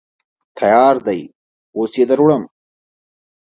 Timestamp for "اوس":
1.75-1.93